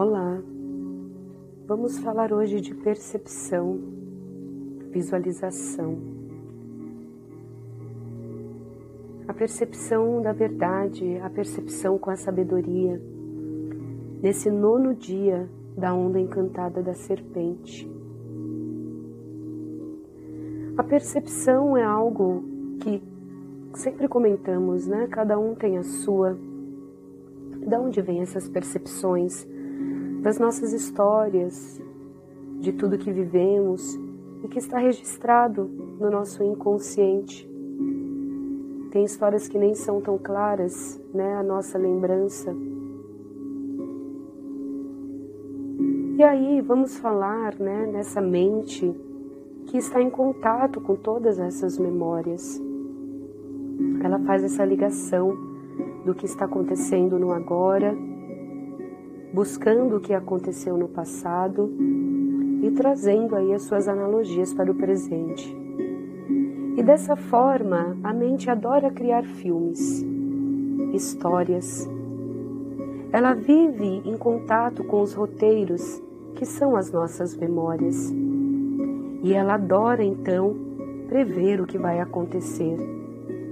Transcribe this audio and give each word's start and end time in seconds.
Olá, 0.00 0.40
vamos 1.66 1.98
falar 1.98 2.32
hoje 2.32 2.60
de 2.60 2.72
percepção, 2.72 3.80
visualização. 4.92 5.98
A 9.26 9.34
percepção 9.34 10.22
da 10.22 10.32
verdade, 10.32 11.18
a 11.18 11.28
percepção 11.28 11.98
com 11.98 12.10
a 12.10 12.14
sabedoria, 12.14 13.02
nesse 14.22 14.48
nono 14.48 14.94
dia 14.94 15.50
da 15.76 15.92
onda 15.92 16.20
encantada 16.20 16.80
da 16.80 16.94
serpente. 16.94 17.90
A 20.76 20.84
percepção 20.84 21.76
é 21.76 21.82
algo 21.82 22.44
que 22.78 23.02
sempre 23.74 24.06
comentamos, 24.06 24.86
né? 24.86 25.08
Cada 25.08 25.36
um 25.40 25.56
tem 25.56 25.76
a 25.76 25.82
sua. 25.82 26.38
Da 27.68 27.78
onde 27.78 28.02
vêm 28.02 28.20
essas 28.20 28.48
percepções? 28.48 29.46
das 30.20 30.38
nossas 30.38 30.72
histórias, 30.72 31.80
de 32.58 32.72
tudo 32.72 32.98
que 32.98 33.10
vivemos 33.10 33.94
e 34.42 34.48
que 34.48 34.58
está 34.58 34.78
registrado 34.78 35.64
no 35.98 36.10
nosso 36.10 36.42
inconsciente. 36.42 37.48
Tem 38.90 39.04
histórias 39.04 39.48
que 39.48 39.58
nem 39.58 39.74
são 39.74 40.00
tão 40.00 40.18
claras, 40.18 41.00
né, 41.14 41.34
a 41.34 41.42
nossa 41.42 41.78
lembrança. 41.78 42.54
E 46.16 46.22
aí 46.22 46.60
vamos 46.60 46.98
falar, 46.98 47.54
né, 47.58 47.86
nessa 47.86 48.20
mente 48.20 48.92
que 49.66 49.76
está 49.76 50.02
em 50.02 50.10
contato 50.10 50.80
com 50.80 50.96
todas 50.96 51.38
essas 51.38 51.78
memórias. 51.78 52.60
Ela 54.02 54.18
faz 54.20 54.42
essa 54.42 54.64
ligação 54.64 55.47
do 56.08 56.14
que 56.14 56.26
está 56.26 56.46
acontecendo 56.46 57.18
no 57.18 57.32
agora 57.32 57.96
buscando 59.32 59.96
o 59.96 60.00
que 60.00 60.14
aconteceu 60.14 60.76
no 60.76 60.88
passado 60.88 61.70
e 62.62 62.70
trazendo 62.70 63.36
aí 63.36 63.52
as 63.52 63.62
suas 63.62 63.86
analogias 63.86 64.52
para 64.52 64.70
o 64.70 64.74
presente. 64.74 65.56
E 66.76 66.82
dessa 66.82 67.14
forma, 67.14 67.96
a 68.02 68.12
mente 68.12 68.50
adora 68.50 68.90
criar 68.90 69.24
filmes, 69.24 70.04
histórias. 70.92 71.88
Ela 73.12 73.34
vive 73.34 74.02
em 74.04 74.16
contato 74.16 74.82
com 74.84 75.02
os 75.02 75.12
roteiros 75.12 76.02
que 76.34 76.46
são 76.46 76.76
as 76.76 76.90
nossas 76.90 77.36
memórias. 77.36 78.10
E 79.22 79.34
ela 79.34 79.54
adora 79.54 80.02
então 80.02 80.56
prever 81.08 81.60
o 81.60 81.66
que 81.66 81.78
vai 81.78 82.00
acontecer, 82.00 82.76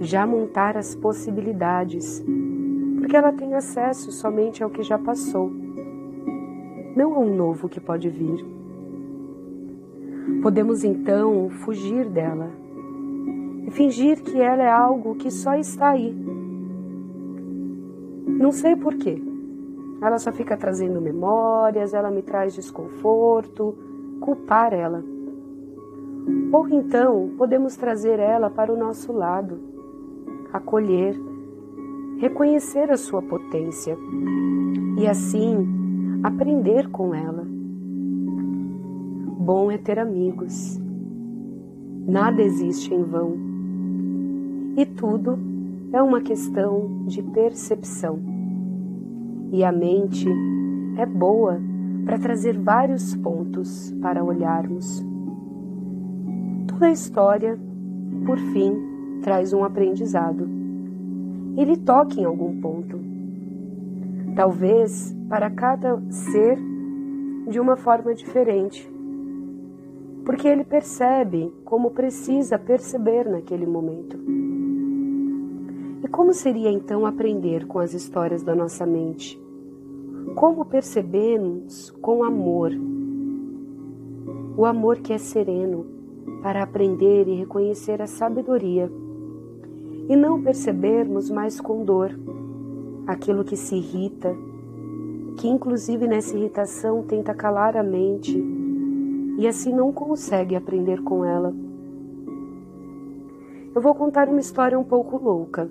já 0.00 0.27
montar 0.27 0.77
as 0.77 0.94
possibilidades, 0.94 2.25
porque 3.07 3.17
ela 3.17 3.33
tem 3.33 3.55
acesso 3.55 4.11
somente 4.11 4.65
ao 4.65 4.69
que 4.69 4.83
já 4.83 4.99
passou 4.99 5.49
não 6.97 7.15
a 7.15 7.21
um 7.21 7.37
novo 7.37 7.69
que 7.69 7.79
pode 7.79 8.09
vir. 8.09 8.45
Podemos 10.43 10.83
então 10.83 11.49
fugir 11.51 12.09
dela 12.09 12.51
e 13.65 13.71
fingir 13.71 14.21
que 14.25 14.41
ela 14.41 14.65
é 14.65 14.69
algo 14.69 15.15
que 15.15 15.31
só 15.31 15.55
está 15.55 15.91
aí. 15.91 16.12
Não 18.27 18.51
sei 18.51 18.75
porquê. 18.75 19.23
Ela 20.03 20.19
só 20.19 20.33
fica 20.33 20.57
trazendo 20.57 21.01
memórias, 21.01 21.95
ela 21.95 22.11
me 22.11 22.23
traz 22.23 22.55
desconforto, 22.55 23.73
culpar 24.21 24.73
ela. 24.73 25.05
Ou 26.51 26.69
então 26.71 27.31
podemos 27.39 27.77
trazer 27.77 28.19
ela 28.19 28.51
para 28.51 28.73
o 28.73 28.77
nosso 28.77 29.12
lado, 29.12 29.61
acolher, 30.53 31.17
reconhecer 32.19 32.91
a 32.91 32.97
sua 32.97 33.20
potência 33.22 33.97
e 34.98 35.06
assim 35.06 35.56
aprender 36.22 36.89
com 36.89 37.14
ela. 37.14 37.47
Bom 39.39 39.70
é 39.70 39.78
ter 39.78 39.98
amigos. 39.98 40.81
Nada 42.06 42.43
existe 42.43 42.93
em 42.94 43.03
vão. 43.03 43.37
E 44.77 44.87
tudo 44.87 45.38
é 45.93 46.03
uma 46.03 46.21
questão 46.21 47.04
de 47.06 47.22
percepção. 47.22 48.19
E 49.53 49.62
a 49.62 49.71
mente 49.71 50.28
é 50.97 51.06
boa 51.06 51.60
para 52.04 52.19
trazer 52.19 52.59
vários 52.59 53.15
pontos 53.16 53.94
para 54.00 54.25
olharmos. 54.25 55.04
Toda 56.66 56.91
história, 56.91 57.59
por 58.25 58.38
fim, 58.38 58.75
traz 59.22 59.53
um 59.53 59.65
aprendizado. 59.65 60.56
Ele 61.56 61.77
toca 61.77 62.21
em 62.21 62.25
algum 62.25 62.61
ponto. 62.61 63.00
Talvez 64.34 65.17
para 65.28 65.50
cada 65.50 65.99
ser 66.11 66.59
de 67.49 67.59
uma 67.59 67.77
forma 67.77 68.15
diferente, 68.15 68.87
porque 70.25 70.47
ele 70.47 70.65
percebe 70.65 71.53
como 71.65 71.93
precisa 71.93 72.59
perceber 72.59 73.28
naquele 73.28 73.65
momento. 73.65 74.19
E 76.05 76.09
como 76.09 76.34
seria 76.34 76.71
então 76.71 77.06
aprender 77.06 77.66
com 77.66 77.78
as 77.78 77.95
histórias 77.95 78.43
da 78.43 78.55
nossa 78.55 78.84
mente? 78.84 79.41
Como 80.34 80.65
percebemos 80.65 81.91
com 82.03 82.22
amor? 82.22 82.72
O 84.56 84.66
amor 84.66 84.99
que 84.99 85.12
é 85.12 85.19
sereno 85.19 85.87
para 86.43 86.62
aprender 86.62 87.28
e 87.28 87.37
reconhecer 87.37 88.03
a 88.03 88.06
sabedoria 88.06 88.91
e 90.09 90.17
não 90.17 90.43
percebermos 90.43 91.31
mais 91.31 91.61
com 91.61 91.84
dor 91.84 92.17
aquilo 93.06 93.44
que 93.44 93.56
se 93.56 93.77
irrita, 93.77 94.34
que 95.37 95.49
inclusive 95.49 96.06
nessa 96.06 96.37
irritação 96.37 97.03
tenta 97.03 97.34
calar 97.34 97.77
a 97.77 97.83
mente 97.83 98.43
e 99.39 99.47
assim 99.47 99.72
não 99.72 99.93
consegue 99.93 100.56
aprender 100.56 101.03
com 101.03 101.25
ela. 101.25 101.55
Eu 103.75 103.81
vou 103.83 103.95
contar 103.95 104.28
uma 104.28 104.41
história 104.41 104.78
um 104.78 104.84
pouco 104.84 105.19
louca. 105.19 105.71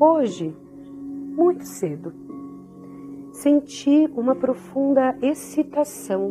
Hoje, 0.00 0.54
muito 1.36 1.64
cedo, 1.64 2.12
senti 3.32 4.10
uma 4.16 4.34
profunda 4.34 5.16
excitação 5.22 6.30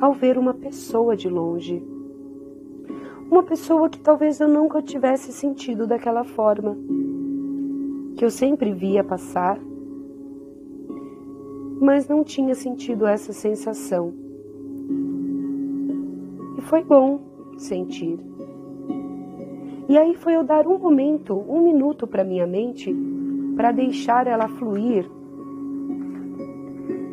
ao 0.00 0.14
ver 0.14 0.38
uma 0.38 0.54
pessoa 0.54 1.16
de 1.16 1.28
longe. 1.28 1.82
Uma 3.30 3.42
pessoa 3.42 3.88
que 3.88 3.98
talvez 4.00 4.40
eu 4.40 4.48
nunca 4.48 4.82
tivesse 4.82 5.32
sentido 5.32 5.86
daquela 5.86 6.24
forma, 6.24 6.76
que 8.16 8.24
eu 8.24 8.30
sempre 8.30 8.72
via 8.72 9.04
passar 9.04 9.58
mas 11.80 12.08
não 12.08 12.24
tinha 12.24 12.54
sentido 12.54 13.06
essa 13.06 13.32
sensação. 13.32 14.12
E 16.56 16.62
foi 16.62 16.82
bom 16.82 17.20
sentir. 17.56 18.18
E 19.88 19.96
aí 19.96 20.14
foi 20.14 20.34
eu 20.34 20.44
dar 20.44 20.66
um 20.66 20.78
momento, 20.78 21.34
um 21.48 21.62
minuto 21.62 22.06
para 22.06 22.24
minha 22.24 22.46
mente, 22.46 22.94
para 23.56 23.72
deixar 23.72 24.26
ela 24.26 24.48
fluir 24.48 25.08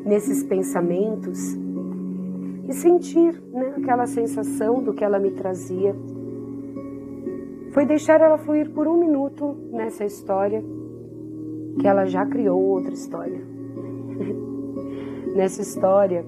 nesses 0.05 0.43
pensamentos 0.43 1.55
e 2.67 2.73
sentir 2.73 3.39
né, 3.51 3.75
aquela 3.77 4.05
sensação 4.05 4.81
do 4.81 4.93
que 4.93 5.03
ela 5.03 5.19
me 5.19 5.31
trazia. 5.31 5.95
Foi 7.71 7.85
deixar 7.85 8.21
ela 8.21 8.37
fluir 8.37 8.71
por 8.71 8.87
um 8.87 8.97
minuto 8.97 9.55
nessa 9.71 10.05
história, 10.05 10.63
que 11.79 11.87
ela 11.87 12.05
já 12.05 12.25
criou 12.25 12.61
outra 12.61 12.93
história. 12.93 13.41
Nessa 15.35 15.61
história, 15.61 16.25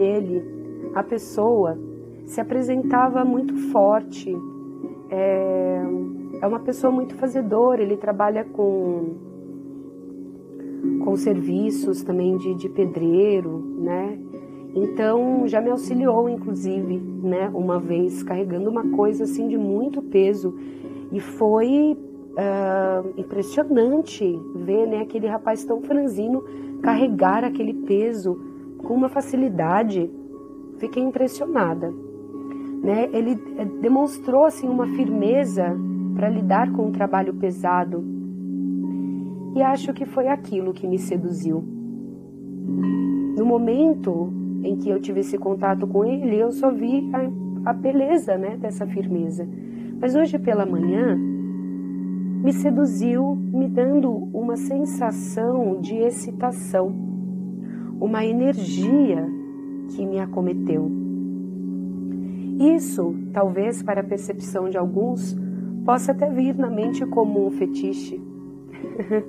ele, 0.00 0.42
a 0.96 1.02
pessoa, 1.04 1.78
se 2.26 2.40
apresentava 2.40 3.24
muito 3.24 3.54
forte, 3.70 4.36
é, 5.08 5.80
é 6.40 6.46
uma 6.46 6.58
pessoa 6.58 6.92
muito 6.92 7.14
fazedora, 7.14 7.80
ele 7.80 7.96
trabalha 7.96 8.44
com, 8.44 9.14
com 11.04 11.16
serviços 11.16 12.02
também 12.02 12.36
de, 12.36 12.54
de 12.56 12.68
pedreiro, 12.68 13.58
né? 13.78 14.18
Então 14.74 15.46
já 15.46 15.60
me 15.60 15.70
auxiliou, 15.70 16.28
inclusive, 16.28 16.98
né, 16.98 17.50
uma 17.52 17.78
vez 17.78 18.22
carregando 18.22 18.70
uma 18.70 18.88
coisa 18.90 19.24
assim 19.24 19.48
de 19.48 19.58
muito 19.58 20.00
peso 20.00 20.54
e 21.12 21.20
foi 21.20 21.96
uh, 22.32 23.20
impressionante 23.20 24.40
ver, 24.54 24.86
né, 24.86 25.00
aquele 25.00 25.26
rapaz 25.26 25.64
tão 25.64 25.82
franzino 25.82 26.42
carregar 26.82 27.44
aquele 27.44 27.74
peso 27.74 28.40
com 28.78 28.94
uma 28.94 29.08
facilidade. 29.08 30.10
Fiquei 30.78 31.02
impressionada. 31.02 31.92
Né? 32.82 33.08
Ele 33.12 33.38
eh, 33.56 33.64
demonstrou 33.80 34.44
assim 34.44 34.68
uma 34.68 34.88
firmeza 34.88 35.76
para 36.16 36.28
lidar 36.28 36.72
com 36.72 36.86
um 36.86 36.92
trabalho 36.92 37.32
pesado. 37.34 38.04
E 39.54 39.62
acho 39.62 39.92
que 39.92 40.04
foi 40.04 40.26
aquilo 40.26 40.72
que 40.72 40.88
me 40.88 40.98
seduziu. 40.98 41.62
No 43.36 43.44
momento 43.44 44.32
em 44.62 44.76
que 44.76 44.88
eu 44.88 45.00
tive 45.00 45.20
esse 45.20 45.36
contato 45.38 45.86
com 45.86 46.04
ele, 46.04 46.36
eu 46.36 46.52
só 46.52 46.70
vi 46.70 47.10
a, 47.12 47.70
a 47.70 47.72
beleza 47.72 48.36
né, 48.36 48.56
dessa 48.56 48.86
firmeza. 48.86 49.48
Mas 50.00 50.14
hoje 50.14 50.38
pela 50.38 50.66
manhã, 50.66 51.16
me 52.42 52.52
seduziu, 52.52 53.36
me 53.36 53.68
dando 53.68 54.10
uma 54.10 54.56
sensação 54.56 55.80
de 55.80 55.94
excitação, 55.94 56.92
uma 58.00 58.24
energia 58.24 59.24
que 59.90 60.04
me 60.04 60.18
acometeu. 60.18 60.90
Isso, 62.58 63.14
talvez 63.32 63.82
para 63.82 64.00
a 64.00 64.04
percepção 64.04 64.68
de 64.68 64.76
alguns, 64.76 65.36
possa 65.84 66.12
até 66.12 66.28
vir 66.30 66.56
na 66.56 66.70
mente 66.70 67.04
como 67.06 67.46
um 67.46 67.50
fetiche. 67.50 68.20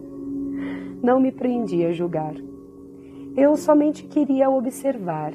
Não 1.04 1.20
me 1.20 1.32
prendi 1.32 1.86
a 1.86 1.92
julgar. 1.92 2.34
Eu 3.36 3.58
somente 3.58 4.04
queria 4.04 4.48
observar. 4.48 5.34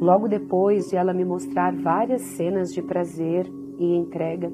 Logo 0.00 0.26
depois 0.26 0.90
de 0.90 0.96
ela 0.96 1.14
me 1.14 1.24
mostrar 1.24 1.72
várias 1.72 2.20
cenas 2.20 2.74
de 2.74 2.82
prazer 2.82 3.48
e 3.78 3.94
entrega, 3.94 4.50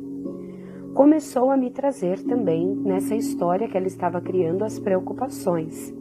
começou 0.93 1.51
a 1.51 1.57
me 1.57 1.71
trazer 1.71 2.23
também 2.23 2.75
nessa 2.77 3.15
história 3.15 3.67
que 3.67 3.77
ela 3.77 3.87
estava 3.87 4.21
criando 4.21 4.65
as 4.65 4.79
preocupações. 4.79 5.95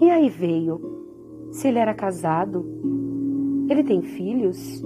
E 0.00 0.08
aí 0.08 0.28
veio: 0.28 0.80
se 1.50 1.66
ele 1.66 1.80
era 1.80 1.92
casado, 1.92 2.64
ele 3.68 3.82
tem 3.82 4.00
filhos? 4.00 4.80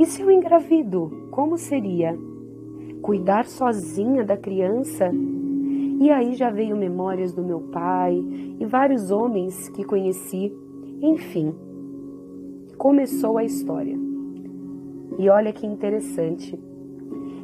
E 0.00 0.04
se 0.04 0.20
eu 0.20 0.32
engravido, 0.32 1.28
como 1.30 1.56
seria? 1.56 2.18
Cuidar 3.02 3.46
sozinha 3.46 4.24
da 4.24 4.36
criança? 4.36 5.12
E 6.00 6.10
aí 6.10 6.34
já 6.34 6.48
veio 6.48 6.74
memórias 6.78 7.34
do 7.34 7.42
meu 7.42 7.60
pai 7.60 8.24
e 8.58 8.64
vários 8.64 9.10
homens 9.10 9.68
que 9.68 9.84
conheci. 9.84 10.50
Enfim, 11.02 11.54
começou 12.78 13.36
a 13.36 13.44
história. 13.44 13.98
E 15.18 15.28
olha 15.28 15.52
que 15.52 15.66
interessante. 15.66 16.58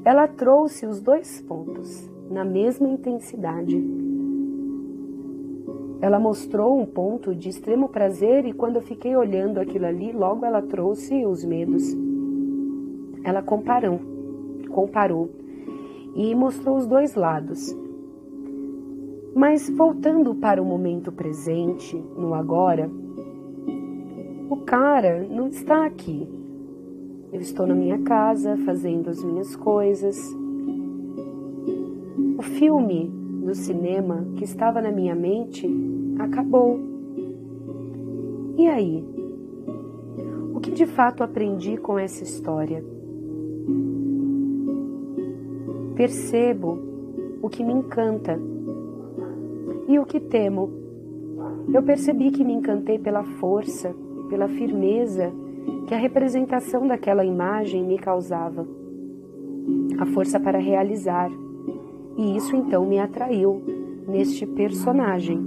Ela 0.03 0.27
trouxe 0.27 0.87
os 0.87 1.03
dois 1.03 1.43
pontos 1.43 2.11
na 2.31 2.47
mesma 2.47 2.89
intensidade. 2.89 3.79
Ela 6.01 6.19
mostrou 6.19 6.81
um 6.81 6.87
ponto 6.87 7.35
de 7.35 7.51
extremo 7.51 7.91
prazer 7.91 8.47
e 8.47 8.55
quando 8.55 8.77
eu 8.77 8.83
fiquei 8.83 9.15
olhando 9.15 9.59
aquilo 9.59 9.85
ali, 9.85 10.13
logo 10.13 10.47
ela 10.47 10.63
trouxe 10.63 11.27
os 11.27 11.45
medos. 11.45 11.95
Ela 13.23 13.43
comparou, 13.43 14.01
comparou 14.71 15.29
e 16.15 16.35
mostrou 16.35 16.79
os 16.79 16.87
dois 16.87 17.15
lados. 17.15 17.85
Mas 19.37 19.69
voltando 19.69 20.35
para 20.35 20.63
o 20.63 20.65
momento 20.65 21.13
presente, 21.13 21.95
no 22.17 22.33
agora, 22.33 22.91
o 24.49 24.57
cara 24.65 25.29
não 25.29 25.49
está 25.49 25.85
aqui. 25.85 26.27
Eu 27.31 27.43
estou 27.43 27.67
na 27.67 27.75
minha 27.75 27.99
casa 27.99 28.57
fazendo 28.65 29.11
as 29.11 29.23
minhas 29.23 29.55
coisas. 29.55 30.17
O 32.39 32.43
filme 32.43 33.11
do 33.45 33.55
cinema 33.55 34.27
que 34.37 34.45
estava 34.45 34.81
na 34.81 34.91
minha 34.91 35.15
mente 35.15 35.69
acabou. 36.19 36.81
E 38.57 38.67
aí? 38.67 39.05
O 40.55 40.61
que 40.61 40.71
de 40.71 40.87
fato 40.87 41.23
aprendi 41.23 41.77
com 41.77 41.99
essa 41.99 42.25
história? 42.25 42.83
Percebo 45.95 46.79
o 47.43 47.51
que 47.51 47.63
me 47.63 47.75
encanta 47.75 48.56
e 49.89 49.99
o 49.99 50.05
que 50.05 50.19
temo? 50.19 50.71
Eu 51.73 51.83
percebi 51.83 52.31
que 52.31 52.45
me 52.45 52.53
encantei 52.53 52.99
pela 52.99 53.23
força, 53.23 53.95
pela 54.29 54.49
firmeza 54.49 55.33
que 55.87 55.95
a 55.95 55.99
representação 55.99 56.87
daquela 56.87 57.25
imagem 57.25 57.85
me 57.85 57.99
causava. 57.99 58.67
A 59.99 60.07
força 60.07 60.41
para 60.41 60.59
realizar. 60.59 61.31
E 62.17 62.37
isso 62.37 62.57
então 62.57 62.85
me 62.85 62.99
atraiu 62.99 63.63
neste 64.09 64.47
personagem. 64.47 65.39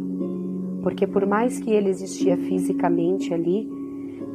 Porque 0.84 1.06
por 1.06 1.26
mais 1.26 1.60
que 1.60 1.72
ele 1.72 1.90
existia 1.90 2.38
fisicamente 2.38 3.34
ali, 3.34 3.70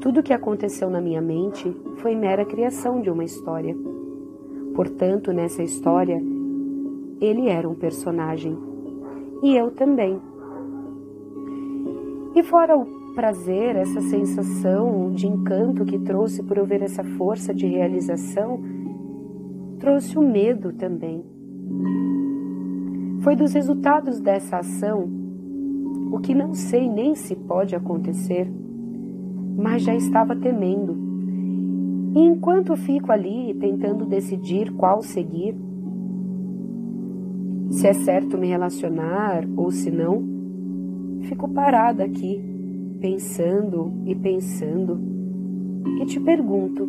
tudo 0.00 0.23
que 0.23 0.33
aconteceu 0.33 0.91
na 0.91 1.00
minha 1.00 1.23
mente 1.23 1.75
foi 1.97 2.15
mera 2.15 2.45
criação 2.45 3.00
de 3.00 3.11
uma 3.11 3.25
história. 3.25 3.75
Portanto, 4.75 5.33
nessa 5.33 5.62
história, 5.62 6.21
ele 7.21 7.49
era 7.49 7.69
um 7.69 7.75
personagem 7.75 8.74
e 9.43 9.57
eu 9.57 9.71
também. 9.71 10.21
E 12.35 12.43
fora 12.43 12.77
o 12.77 12.85
prazer, 13.15 13.77
essa 13.77 14.01
sensação 14.01 15.13
de 15.13 15.27
encanto 15.27 15.85
que 15.85 15.99
trouxe 15.99 16.43
por 16.43 16.59
eu 16.59 16.67
ver 16.67 16.83
essa 16.83 17.05
força 17.05 17.55
de 17.55 17.67
realização, 17.67 18.61
trouxe 19.79 20.19
o 20.19 20.23
medo 20.23 20.73
também. 20.73 21.25
Foi 23.21 23.37
dos 23.37 23.53
resultados 23.53 24.21
dessa 24.21 24.59
ação 24.59 25.09
o 26.13 26.19
que 26.21 26.35
não 26.35 26.55
sei 26.55 26.89
nem 26.89 27.15
se 27.15 27.35
pode 27.35 27.75
acontecer, 27.75 28.49
mas 29.57 29.83
já 29.83 29.95
estava 29.95 30.37
temendo. 30.37 30.97
E 32.15 32.21
enquanto 32.21 32.77
fico 32.77 33.11
ali 33.11 33.55
tentando 33.55 34.07
decidir 34.07 34.73
qual 34.73 35.03
seguir, 35.03 35.57
se 37.75 37.88
é 37.88 37.93
certo 37.93 38.38
me 38.38 38.47
relacionar 38.47 39.44
ou 39.56 39.71
se 39.71 39.91
não, 39.91 40.23
fico 41.23 41.49
parada 41.49 42.05
aqui, 42.05 42.41
pensando 43.00 43.93
e 44.06 44.15
pensando, 44.15 45.00
e 46.00 46.06
te 46.06 46.21
pergunto: 46.21 46.88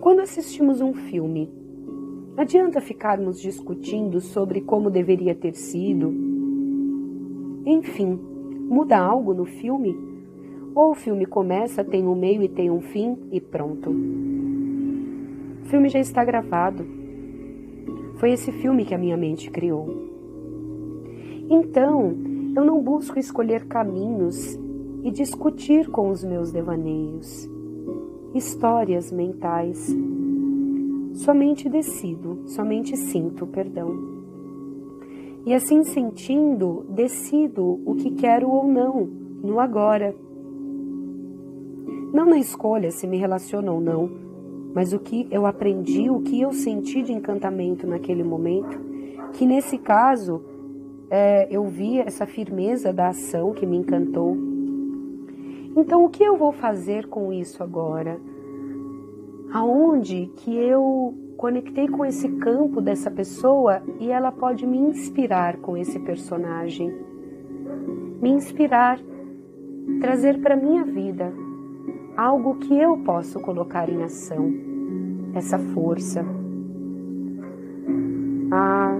quando 0.00 0.20
assistimos 0.20 0.80
um 0.80 0.94
filme, 0.94 1.50
adianta 2.38 2.80
ficarmos 2.80 3.38
discutindo 3.38 4.18
sobre 4.18 4.62
como 4.62 4.90
deveria 4.90 5.34
ter 5.34 5.54
sido? 5.54 6.10
Enfim, 7.66 8.18
muda 8.70 8.96
algo 8.98 9.34
no 9.34 9.44
filme? 9.44 9.94
Ou 10.74 10.92
o 10.92 10.94
filme 10.94 11.26
começa, 11.26 11.84
tem 11.84 12.06
um 12.06 12.14
meio 12.14 12.42
e 12.42 12.48
tem 12.48 12.70
um 12.70 12.80
fim 12.80 13.16
e 13.30 13.40
pronto? 13.40 13.90
O 13.90 15.68
filme 15.68 15.90
já 15.90 15.98
está 15.98 16.24
gravado 16.24 16.95
foi 18.16 18.32
esse 18.32 18.50
filme 18.50 18.84
que 18.84 18.94
a 18.94 18.98
minha 18.98 19.16
mente 19.16 19.50
criou. 19.50 19.88
Então, 21.48 22.14
eu 22.56 22.64
não 22.64 22.82
busco 22.82 23.18
escolher 23.18 23.66
caminhos 23.66 24.58
e 25.04 25.10
discutir 25.10 25.88
com 25.88 26.10
os 26.10 26.24
meus 26.24 26.50
devaneios, 26.50 27.48
histórias 28.34 29.12
mentais. 29.12 29.94
Somente 31.14 31.68
decido, 31.68 32.42
somente 32.46 32.96
sinto 32.96 33.46
perdão. 33.46 34.16
E 35.44 35.54
assim 35.54 35.84
sentindo, 35.84 36.84
decido 36.88 37.80
o 37.84 37.94
que 37.94 38.10
quero 38.10 38.50
ou 38.50 38.66
não, 38.66 39.08
no 39.42 39.60
agora. 39.60 40.14
Não 42.12 42.26
na 42.26 42.38
escolha 42.38 42.90
se 42.90 43.06
me 43.06 43.16
relaciono 43.16 43.74
ou 43.74 43.80
não, 43.80 44.25
mas 44.76 44.92
o 44.92 44.98
que 44.98 45.26
eu 45.30 45.46
aprendi, 45.46 46.10
o 46.10 46.20
que 46.20 46.38
eu 46.38 46.52
senti 46.52 47.00
de 47.00 47.10
encantamento 47.10 47.86
naquele 47.86 48.22
momento, 48.22 48.78
que 49.32 49.46
nesse 49.46 49.78
caso 49.78 50.44
é, 51.08 51.48
eu 51.50 51.64
vi 51.64 51.98
essa 51.98 52.26
firmeza 52.26 52.92
da 52.92 53.08
ação 53.08 53.54
que 53.54 53.64
me 53.64 53.78
encantou. 53.78 54.36
Então, 55.74 56.04
o 56.04 56.10
que 56.10 56.22
eu 56.22 56.36
vou 56.36 56.52
fazer 56.52 57.06
com 57.06 57.32
isso 57.32 57.62
agora? 57.62 58.20
Aonde 59.50 60.30
que 60.36 60.54
eu 60.54 61.14
conectei 61.38 61.88
com 61.88 62.04
esse 62.04 62.28
campo 62.36 62.78
dessa 62.82 63.10
pessoa 63.10 63.82
e 63.98 64.10
ela 64.10 64.30
pode 64.30 64.66
me 64.66 64.76
inspirar 64.76 65.56
com 65.56 65.74
esse 65.74 65.98
personagem? 66.00 66.94
Me 68.20 68.28
inspirar, 68.28 69.00
trazer 70.02 70.38
para 70.38 70.54
minha 70.54 70.84
vida 70.84 71.32
algo 72.16 72.54
que 72.56 72.74
eu 72.74 72.96
posso 72.98 73.38
colocar 73.40 73.90
em 73.90 74.02
ação, 74.02 74.50
essa 75.34 75.58
força. 75.58 76.24
Ah, 78.50 78.96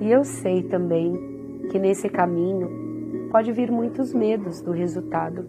e 0.00 0.10
eu 0.10 0.24
sei 0.24 0.62
também 0.64 1.14
que 1.70 1.78
nesse 1.78 2.08
caminho 2.08 3.28
pode 3.30 3.52
vir 3.52 3.70
muitos 3.70 4.12
medos 4.12 4.60
do 4.60 4.72
resultado, 4.72 5.46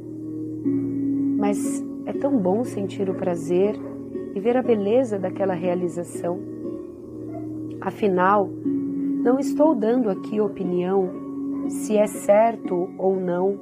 mas 1.40 1.84
é 2.06 2.14
tão 2.14 2.38
bom 2.38 2.64
sentir 2.64 3.10
o 3.10 3.16
prazer 3.16 3.76
e 4.36 4.40
ver 4.40 4.56
a 4.56 4.62
beleza 4.62 5.18
daquela 5.18 5.56
realização. 5.56 6.40
Afinal, 7.82 8.48
não 8.48 9.40
estou 9.40 9.74
dando 9.74 10.10
aqui 10.10 10.40
opinião 10.40 11.10
se 11.68 11.98
é 11.98 12.06
certo 12.06 12.90
ou 12.98 13.20
não 13.20 13.60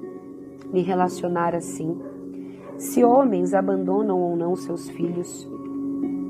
me 0.71 0.81
relacionar 0.81 1.55
assim 1.55 2.10
se 2.81 3.03
homens 3.03 3.53
abandonam 3.53 4.19
ou 4.19 4.35
não 4.35 4.55
seus 4.55 4.89
filhos, 4.89 5.47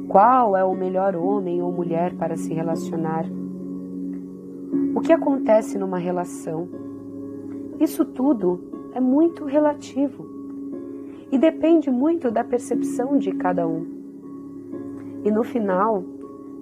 qual 0.10 0.58
é 0.58 0.62
o 0.65 0.75
melhor 0.75 1.15
homem 1.15 1.62
ou 1.62 1.72
mulher 1.72 2.13
para 2.15 2.36
se 2.36 2.53
relacionar, 2.53 3.25
o 4.93 5.00
que 5.00 5.13
acontece 5.13 5.77
numa 5.77 5.98
relação. 5.98 6.67
Isso 7.79 8.03
tudo 8.03 8.60
é 8.93 9.00
muito 9.00 9.46
relativo 9.46 10.25
e 11.31 11.38
depende 11.38 11.89
muito 11.89 12.29
da 12.29 12.43
percepção 12.43 13.17
de 13.17 13.31
cada 13.31 13.65
um. 13.65 13.86
E 15.24 15.31
no 15.31 15.46
final, 15.46 16.03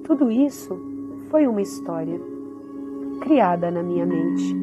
tudo 0.04 0.30
isso 0.30 0.80
foi 1.32 1.48
uma 1.48 1.64
história 1.64 2.22
criada 3.22 3.72
na 3.72 3.82
minha 3.82 4.06
mente 4.06 4.56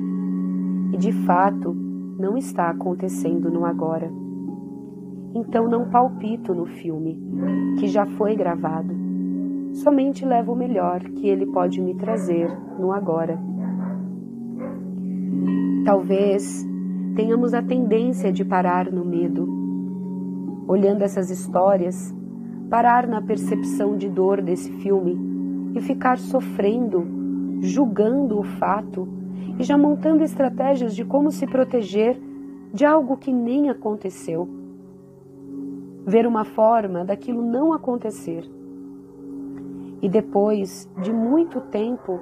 e 0.92 0.96
de 0.96 1.10
fato 1.10 1.74
não 2.16 2.38
está 2.38 2.70
acontecendo 2.70 3.50
no 3.50 3.66
agora. 3.66 4.25
Então 5.36 5.68
não 5.68 5.90
palpito 5.90 6.54
no 6.54 6.64
filme, 6.64 7.20
que 7.78 7.86
já 7.88 8.06
foi 8.06 8.34
gravado. 8.34 8.94
Somente 9.74 10.24
levo 10.24 10.54
o 10.54 10.56
melhor 10.56 11.00
que 11.00 11.28
ele 11.28 11.44
pode 11.44 11.78
me 11.78 11.94
trazer 11.94 12.50
no 12.78 12.90
agora. 12.90 13.38
Talvez 15.84 16.66
tenhamos 17.14 17.52
a 17.52 17.60
tendência 17.60 18.32
de 18.32 18.46
parar 18.46 18.90
no 18.90 19.04
medo. 19.04 19.46
Olhando 20.66 21.02
essas 21.02 21.28
histórias, 21.30 22.16
parar 22.70 23.06
na 23.06 23.20
percepção 23.20 23.94
de 23.94 24.08
dor 24.08 24.40
desse 24.40 24.72
filme 24.78 25.18
e 25.74 25.82
ficar 25.82 26.16
sofrendo, 26.16 27.06
julgando 27.60 28.38
o 28.38 28.42
fato 28.42 29.06
e 29.58 29.62
já 29.62 29.76
montando 29.76 30.24
estratégias 30.24 30.96
de 30.96 31.04
como 31.04 31.30
se 31.30 31.46
proteger 31.46 32.18
de 32.72 32.86
algo 32.86 33.18
que 33.18 33.30
nem 33.30 33.68
aconteceu. 33.68 34.64
Ver 36.06 36.26
uma 36.26 36.44
forma 36.44 37.04
daquilo 37.04 37.42
não 37.42 37.72
acontecer. 37.72 38.48
E 40.00 40.08
depois 40.08 40.88
de 41.02 41.12
muito 41.12 41.60
tempo, 41.60 42.20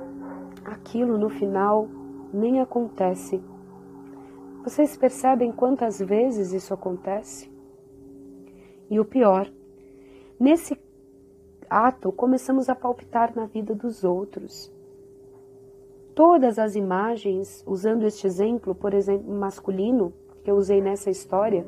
aquilo 0.64 1.18
no 1.18 1.28
final 1.28 1.86
nem 2.32 2.60
acontece. 2.60 3.42
Vocês 4.64 4.96
percebem 4.96 5.52
quantas 5.52 5.98
vezes 5.98 6.52
isso 6.52 6.72
acontece? 6.72 7.52
E 8.88 8.98
o 8.98 9.04
pior, 9.04 9.46
nesse 10.40 10.76
ato 11.68 12.10
começamos 12.10 12.68
a 12.68 12.74
palpitar 12.74 13.36
na 13.36 13.44
vida 13.44 13.74
dos 13.74 14.02
outros 14.02 14.72
todas 16.14 16.58
as 16.58 16.76
imagens, 16.76 17.64
usando 17.66 18.04
este 18.04 18.26
exemplo, 18.26 18.74
por 18.74 18.94
exemplo, 18.94 19.32
masculino, 19.34 20.12
que 20.44 20.50
eu 20.50 20.56
usei 20.56 20.80
nessa 20.80 21.10
história, 21.10 21.66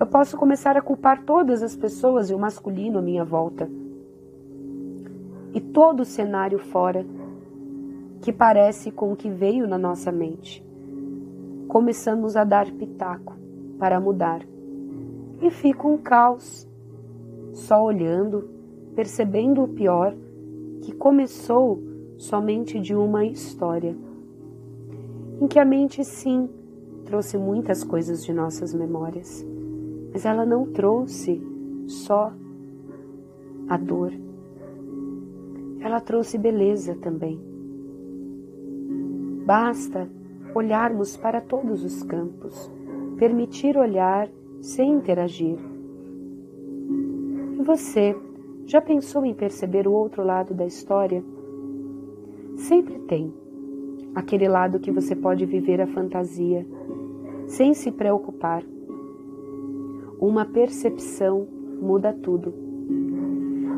eu 0.00 0.06
posso 0.06 0.34
começar 0.34 0.78
a 0.78 0.80
culpar 0.80 1.26
todas 1.26 1.62
as 1.62 1.76
pessoas 1.76 2.30
e 2.30 2.34
o 2.34 2.38
masculino 2.38 3.00
à 3.00 3.02
minha 3.02 3.22
volta. 3.22 3.70
E 5.52 5.60
todo 5.60 6.00
o 6.00 6.06
cenário 6.06 6.58
fora, 6.58 7.04
que 8.22 8.32
parece 8.32 8.90
com 8.90 9.12
o 9.12 9.16
que 9.16 9.28
veio 9.28 9.68
na 9.68 9.76
nossa 9.76 10.10
mente. 10.10 10.64
Começamos 11.68 12.34
a 12.34 12.44
dar 12.44 12.70
pitaco 12.72 13.36
para 13.78 14.00
mudar. 14.00 14.40
E 15.42 15.50
fica 15.50 15.86
um 15.86 15.98
caos, 15.98 16.66
só 17.52 17.84
olhando, 17.84 18.48
percebendo 18.96 19.62
o 19.62 19.68
pior, 19.68 20.14
que 20.80 20.92
começou 20.94 21.78
somente 22.16 22.80
de 22.80 22.94
uma 22.94 23.26
história, 23.26 23.94
em 25.42 25.46
que 25.46 25.58
a 25.58 25.64
mente, 25.64 26.02
sim, 26.04 26.48
trouxe 27.04 27.36
muitas 27.36 27.84
coisas 27.84 28.24
de 28.24 28.32
nossas 28.32 28.72
memórias, 28.74 29.44
mas 30.12 30.24
ela 30.24 30.44
não 30.44 30.66
trouxe 30.66 31.40
só 31.86 32.32
a 33.68 33.76
dor, 33.76 34.12
ela 35.80 36.00
trouxe 36.00 36.36
beleza 36.36 36.94
também. 36.96 37.40
Basta 39.44 40.08
olharmos 40.54 41.16
para 41.16 41.40
todos 41.40 41.84
os 41.84 42.02
campos, 42.02 42.70
permitir 43.16 43.76
olhar 43.76 44.28
sem 44.60 44.92
interagir. 44.92 45.58
E 47.58 47.62
você 47.62 48.14
já 48.66 48.80
pensou 48.80 49.24
em 49.24 49.34
perceber 49.34 49.88
o 49.88 49.92
outro 49.92 50.22
lado 50.22 50.54
da 50.54 50.66
história? 50.66 51.24
Sempre 52.56 52.98
tem 53.00 53.32
aquele 54.14 54.48
lado 54.48 54.80
que 54.80 54.90
você 54.90 55.16
pode 55.16 55.46
viver 55.46 55.80
a 55.80 55.86
fantasia, 55.86 56.66
sem 57.46 57.74
se 57.74 57.90
preocupar. 57.90 58.62
Uma 60.20 60.44
percepção 60.44 61.46
muda 61.80 62.12
tudo. 62.12 62.52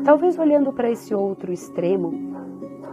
Talvez 0.03 0.37
olhando 0.37 0.73
para 0.73 0.91
esse 0.91 1.15
outro 1.15 1.53
extremo, 1.53 2.13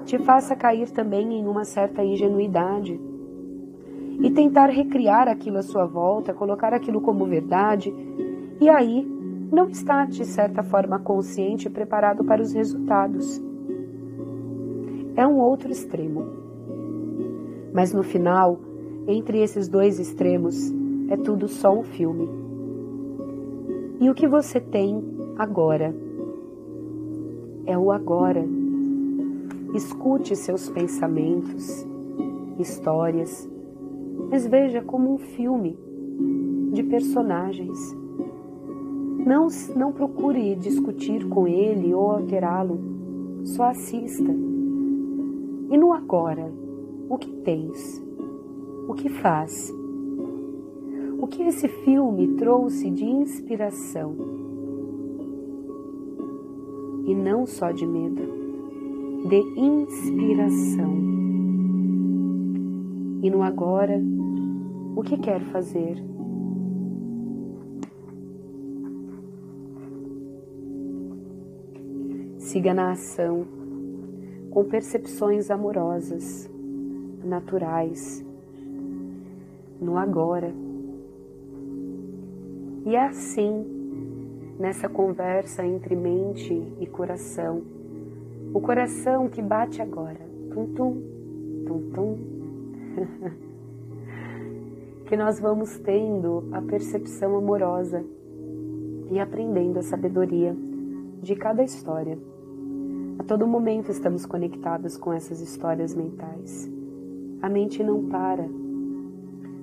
te 0.05 0.19
faça 0.19 0.55
cair 0.55 0.91
também 0.91 1.35
em 1.35 1.47
uma 1.47 1.65
certa 1.65 2.05
ingenuidade 2.05 2.99
e 4.21 4.31
tentar 4.31 4.67
recriar 4.67 5.29
aquilo 5.29 5.59
à 5.59 5.63
sua 5.63 5.85
volta, 5.85 6.33
colocar 6.33 6.73
aquilo 6.73 7.01
como 7.01 7.27
verdade, 7.27 7.93
e 8.61 8.69
aí 8.69 9.05
não 9.51 9.69
está 9.69 10.05
de 10.05 10.25
certa 10.25 10.63
forma 10.63 10.99
consciente 11.01 11.67
e 11.67 11.71
preparado 11.71 12.25
para 12.25 12.41
os 12.41 12.53
resultados 12.53 13.43
é 15.21 15.27
um 15.27 15.39
outro 15.39 15.71
extremo. 15.71 16.27
Mas 17.73 17.93
no 17.93 18.03
final, 18.03 18.59
entre 19.07 19.43
esses 19.43 19.69
dois 19.69 19.99
extremos, 19.99 20.73
é 21.09 21.17
tudo 21.17 21.47
só 21.47 21.79
um 21.79 21.83
filme. 21.83 22.40
E 24.01 24.09
o 24.09 24.15
que 24.15 24.27
você 24.27 24.61
tem 24.61 25.03
agora 25.37 25.95
é 27.67 27.77
o 27.77 27.93
agora. 27.93 28.45
Escute 29.75 30.35
seus 30.35 30.69
pensamentos, 30.71 31.87
histórias, 32.59 33.49
mas 34.31 34.47
veja 34.47 34.83
como 34.83 35.15
um 35.15 35.19
filme 35.19 35.79
de 36.73 36.83
personagens. 36.83 37.79
Não, 39.25 39.49
não 39.77 39.93
procure 39.93 40.57
discutir 40.57 41.29
com 41.29 41.47
ele 41.47 41.95
ou 41.95 42.11
alterá-lo, 42.11 42.81
só 43.45 43.65
assista 43.65 44.35
e 45.71 45.79
no 45.79 45.93
agora, 45.93 46.53
o 47.09 47.17
que 47.17 47.31
tens? 47.31 48.03
O 48.89 48.95
que 48.95 49.09
faz? 49.09 49.73
O 51.21 51.27
que 51.27 51.43
esse 51.43 51.69
filme 51.69 52.29
trouxe 52.37 52.91
de 52.91 53.05
inspiração? 53.05 54.17
E 57.05 57.15
não 57.15 57.45
só 57.45 57.71
de 57.71 57.87
medo, 57.87 58.23
de 59.29 59.37
inspiração. 59.61 60.97
E 63.23 63.29
no 63.29 63.43
agora, 63.43 64.01
o 64.97 65.03
que 65.03 65.19
quer 65.19 65.43
fazer? 65.53 66.03
Siga 72.39 72.73
na 72.73 72.93
ação 72.93 73.45
com 74.51 74.65
percepções 74.65 75.51
amorosas, 75.51 76.51
naturais, 77.23 78.25
no 79.79 79.99
agora. 79.99 80.70
E 82.91 82.97
assim, 82.97 83.65
nessa 84.59 84.89
conversa 84.89 85.65
entre 85.65 85.95
mente 85.95 86.53
e 86.81 86.87
coração, 86.89 87.63
o 88.53 88.61
coração 88.61 89.29
que 89.29 89.41
bate 89.41 89.81
agora, 89.81 90.19
tum-tum, 90.53 91.01
tum-tum, 91.69 92.19
que 95.07 95.17
nós 95.17 95.39
vamos 95.39 95.79
tendo 95.79 96.49
a 96.51 96.61
percepção 96.61 97.37
amorosa 97.37 98.05
e 99.09 99.21
aprendendo 99.21 99.79
a 99.79 99.83
sabedoria 99.83 100.57
de 101.23 101.37
cada 101.37 101.63
história. 101.63 102.19
A 103.21 103.23
todo 103.23 103.47
momento 103.47 103.93
estamos 103.93 104.27
conectados 104.27 104.97
com 104.97 105.13
essas 105.13 105.41
histórias 105.41 105.95
mentais. 105.95 106.69
A 107.41 107.49
mente 107.49 107.85
não 107.85 108.09
para. 108.09 108.49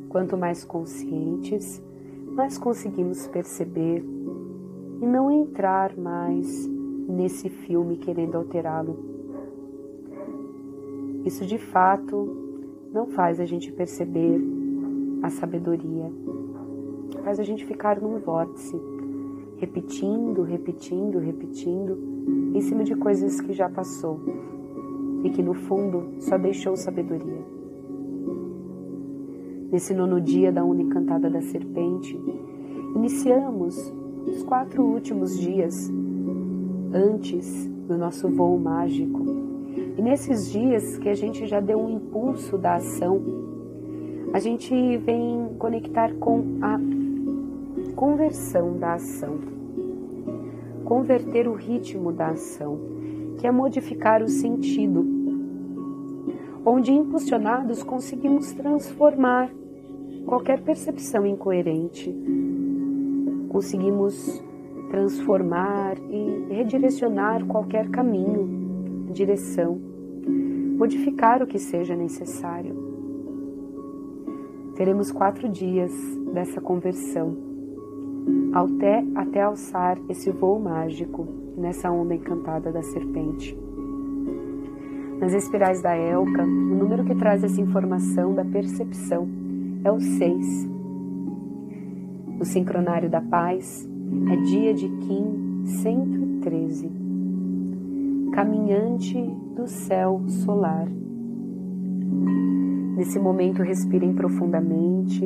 Quanto 0.07 0.37
mais 0.37 0.63
conscientes, 0.63 1.85
mais 2.31 2.57
conseguimos 2.57 3.27
perceber 3.27 4.03
e 5.01 5.05
não 5.05 5.31
entrar 5.31 5.97
mais 5.97 6.67
nesse 7.07 7.49
filme 7.49 7.97
querendo 7.97 8.35
alterá-lo. 8.35 8.97
Isso 11.25 11.45
de 11.45 11.57
fato 11.57 12.35
não 12.93 13.07
faz 13.07 13.39
a 13.39 13.45
gente 13.45 13.71
perceber 13.71 14.41
a 15.21 15.29
sabedoria, 15.29 16.11
faz 17.23 17.39
a 17.39 17.43
gente 17.43 17.65
ficar 17.65 17.99
num 17.99 18.19
vórtice, 18.19 18.79
repetindo, 19.57 20.43
repetindo, 20.43 21.19
repetindo 21.19 21.97
em 22.53 22.61
cima 22.61 22.83
de 22.83 22.95
coisas 22.95 23.41
que 23.41 23.53
já 23.53 23.69
passou 23.69 24.19
e 25.23 25.29
que 25.29 25.41
no 25.41 25.53
fundo 25.53 26.13
só 26.19 26.37
deixou 26.37 26.75
sabedoria. 26.75 27.56
Nesse 29.71 29.93
nono 29.93 30.21
dia 30.21 30.51
da 30.51 30.63
Una 30.63 30.81
Encantada 30.81 31.29
da 31.29 31.41
Serpente, 31.41 32.19
iniciamos 32.95 33.93
os 34.25 34.43
quatro 34.43 34.83
últimos 34.83 35.37
dias 35.37 35.91
antes 36.93 37.67
do 37.87 37.97
nosso 37.97 38.29
voo 38.29 38.57
mágico. 38.57 39.25
E 39.97 40.01
nesses 40.01 40.51
dias 40.51 40.97
que 40.97 41.09
a 41.09 41.13
gente 41.13 41.45
já 41.45 41.59
deu 41.59 41.79
um 41.79 41.89
impulso 41.89 42.57
da 42.57 42.75
ação, 42.75 43.21
a 44.33 44.39
gente 44.39 44.73
vem 44.97 45.49
conectar 45.57 46.13
com 46.15 46.43
a 46.61 46.79
conversão 47.95 48.77
da 48.77 48.93
ação 48.93 49.57
converter 50.87 51.49
o 51.49 51.53
ritmo 51.53 52.13
da 52.13 52.29
ação, 52.29 52.79
que 53.37 53.45
é 53.45 53.51
modificar 53.51 54.23
o 54.23 54.29
sentido. 54.29 55.05
onde 56.65 56.91
impulsionados 56.91 57.81
conseguimos 57.81 58.51
transformar 58.51 59.49
qualquer 60.27 60.61
percepção 60.61 61.25
incoerente. 61.25 62.13
Conseguimos 63.47 64.43
transformar 64.91 65.97
e 66.09 66.53
redirecionar 66.53 67.45
qualquer 67.45 67.89
caminho, 67.89 69.07
direção, 69.13 69.79
modificar 70.77 71.41
o 71.41 71.47
que 71.47 71.57
seja 71.57 71.95
necessário. 71.95 72.75
Teremos 74.75 75.11
quatro 75.11 75.49
dias 75.49 75.91
dessa 76.33 76.59
conversão, 76.59 77.35
até, 78.53 79.03
até 79.15 79.41
alçar 79.41 79.97
esse 80.09 80.29
voo 80.29 80.59
mágico 80.59 81.25
nessa 81.57 81.89
onda 81.89 82.13
encantada 82.13 82.71
da 82.71 82.83
serpente. 82.83 83.57
Nas 85.19 85.33
espirais 85.33 85.81
da 85.81 85.95
Elka, 85.95 86.43
o 86.43 86.75
número 86.75 87.03
que 87.03 87.15
traz 87.15 87.43
essa 87.43 87.59
informação 87.59 88.35
da 88.35 88.45
percepção 88.45 89.46
é 89.87 89.91
o 89.91 90.01
6. 90.01 90.69
O 92.41 92.45
sincronário 92.45 93.09
da 93.09 93.21
paz 93.21 93.87
é 94.29 94.35
dia 94.35 94.73
de 94.73 94.89
Kim 94.89 95.63
113. 95.63 96.91
Caminhante 98.33 99.17
do 99.55 99.65
céu 99.65 100.21
solar. 100.27 100.87
Nesse 102.97 103.17
momento, 103.17 103.63
respirem 103.63 104.13
profundamente. 104.13 105.23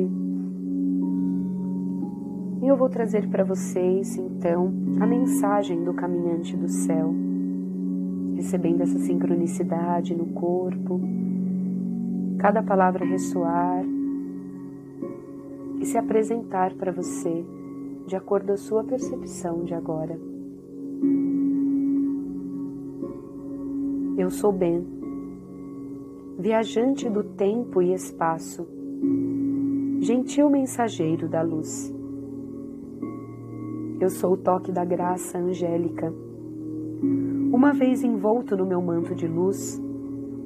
E 2.62 2.66
eu 2.68 2.76
vou 2.76 2.88
trazer 2.88 3.28
para 3.28 3.42
vocês, 3.42 4.16
então, 4.16 4.72
a 5.00 5.06
mensagem 5.06 5.82
do 5.82 5.92
caminhante 5.92 6.56
do 6.56 6.68
céu, 6.68 7.12
recebendo 8.36 8.82
essa 8.82 8.98
sincronicidade 9.00 10.14
no 10.14 10.26
corpo, 10.26 11.00
cada 12.38 12.62
palavra 12.62 13.04
ressoar 13.04 13.84
e 15.82 15.84
se 15.84 15.98
apresentar 15.98 16.74
para 16.74 16.92
você 16.92 17.44
de 18.06 18.14
acordo 18.14 18.52
a 18.52 18.56
sua 18.56 18.84
percepção 18.84 19.64
de 19.64 19.74
agora. 19.74 20.16
Eu 24.16 24.30
sou 24.30 24.52
Ben, 24.52 24.86
viajante 26.38 27.10
do 27.10 27.24
tempo 27.24 27.82
e 27.82 27.92
espaço, 27.92 28.64
gentil 29.98 30.48
mensageiro 30.48 31.28
da 31.28 31.42
luz. 31.42 31.92
Eu 34.00 34.08
sou 34.08 34.34
o 34.34 34.36
toque 34.36 34.70
da 34.70 34.84
graça 34.84 35.38
angélica. 35.38 36.12
Uma 37.52 37.72
vez 37.72 38.04
envolto 38.04 38.56
no 38.56 38.64
meu 38.64 38.80
manto 38.80 39.16
de 39.16 39.26
luz, 39.26 39.82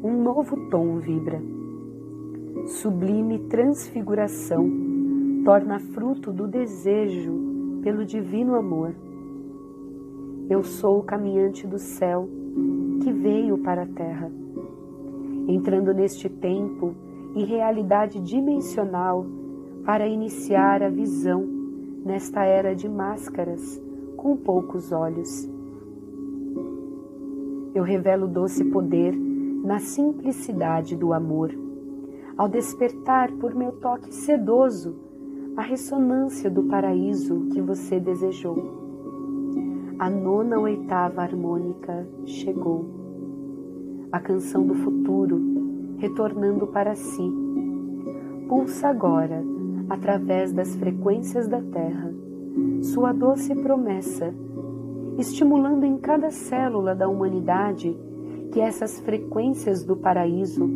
um 0.02 0.23
novo 0.23 0.71
tom 0.71 0.99
vibra. 0.99 1.43
Sublime 2.64 3.38
transfiguração 3.50 4.96
torna 5.47 5.79
fruto 5.79 6.33
do 6.33 6.49
desejo 6.49 7.79
pelo 7.81 8.05
divino 8.05 8.57
amor. 8.57 8.93
Eu 10.50 10.65
sou 10.65 10.99
o 10.99 11.05
caminhante 11.05 11.69
do 11.69 11.79
céu 11.79 12.29
que 13.00 13.12
veio 13.12 13.57
para 13.59 13.83
a 13.83 13.87
terra. 13.87 14.29
Entrando 15.47 15.95
neste 15.95 16.29
tempo 16.29 16.97
e 17.37 17.45
realidade 17.45 18.19
dimensional 18.19 19.25
para 19.85 20.09
iniciar 20.09 20.83
a 20.83 20.88
visão 20.88 21.47
nesta 22.05 22.45
era 22.45 22.75
de 22.75 22.88
máscaras 22.88 23.81
com 24.17 24.37
poucos 24.37 24.91
olhos. 24.91 25.49
Eu 27.73 27.85
revelo 27.85 28.26
doce 28.26 28.65
poder 28.65 29.15
na 29.15 29.79
simplicidade 29.79 30.97
do 30.97 31.12
amor, 31.12 31.55
ao 32.37 32.49
despertar 32.49 33.31
por 33.35 33.55
meu 33.55 33.71
toque 33.71 34.12
sedoso 34.12 35.05
a 35.56 35.62
ressonância 35.62 36.50
do 36.50 36.64
paraíso 36.64 37.49
que 37.50 37.62
você 37.62 37.99
desejou. 37.99 38.84
A 39.99 40.10
nona 40.10 40.58
oitava 40.58 41.23
harmônica 41.23 42.06
chegou. 42.26 42.84
A 44.12 44.21
canção 44.21 44.66
do 44.66 44.75
futuro 44.75 45.40
retornando 45.97 46.66
para 46.66 46.95
si. 46.95 47.32
Pulsa 48.47 48.88
agora, 48.88 49.42
através 49.88 50.52
das 50.52 50.76
frequências 50.76 51.49
da 51.49 51.62
Terra, 51.62 52.12
sua 52.82 53.14
doce 53.14 53.54
promessa, 53.54 54.34
estimulando 55.16 55.84
em 55.84 55.97
cada 55.97 56.30
célula 56.30 56.95
da 56.95 57.08
humanidade 57.08 57.97
que 58.52 58.60
essas 58.60 59.00
frequências 59.00 59.82
do 59.82 59.97
paraíso 59.97 60.69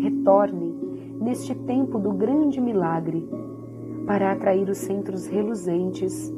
retornem 0.00 0.74
neste 1.20 1.54
tempo 1.54 1.98
do 1.98 2.12
grande 2.12 2.62
milagre 2.62 3.28
para 4.06 4.32
atrair 4.32 4.68
os 4.68 4.78
centros 4.78 5.26
reluzentes, 5.26 6.32